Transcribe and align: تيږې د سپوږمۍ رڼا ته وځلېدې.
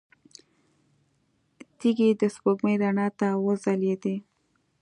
تيږې 1.77 2.09
د 2.21 2.21
سپوږمۍ 2.35 2.75
رڼا 2.83 3.07
ته 3.19 3.27
وځلېدې. 3.45 4.15